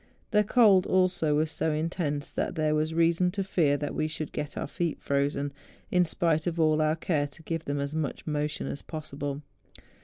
The 0.31 0.43
cold 0.43 0.87
also 0.87 1.35
was 1.35 1.51
so 1.51 1.71
intense, 1.73 2.31
that 2.31 2.55
there 2.55 2.73
was 2.73 2.91
reason 2.95 3.29
to 3.33 3.43
fear 3.43 3.77
that 3.77 3.93
we 3.93 4.07
should 4.07 4.31
get 4.31 4.57
our 4.57 4.65
feet 4.65 4.99
frozen, 4.99 5.53
in 5.91 6.05
spite 6.05 6.47
of 6.47 6.59
all 6.59 6.81
our 6.81 6.95
care 6.95 7.27
to 7.27 7.43
give 7.43 7.65
them 7.65 7.79
as 7.79 7.93
much 7.93 8.25
motion 8.25 8.65
as 8.65 8.81
possible. 8.81 9.43